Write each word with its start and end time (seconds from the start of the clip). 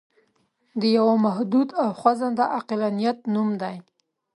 د 0.79 0.81
یوه 0.97 1.13
محدود 1.25 1.69
او 1.81 1.87
خوځنده 1.99 2.45
عقلانیت 2.57 3.17
نوم 3.33 3.49
دی. 3.61 3.75